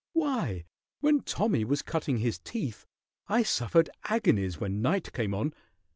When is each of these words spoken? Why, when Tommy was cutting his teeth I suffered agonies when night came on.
Why, 0.13 0.65
when 0.99 1.19
Tommy 1.21 1.63
was 1.63 1.83
cutting 1.83 2.17
his 2.17 2.39
teeth 2.39 2.87
I 3.27 3.43
suffered 3.43 3.91
agonies 4.05 4.59
when 4.59 4.81
night 4.81 5.13
came 5.13 5.35
on. 5.35 5.53